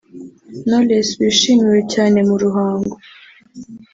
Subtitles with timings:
[0.67, 2.93] Knowless wishimiwe cyane mu Ruhango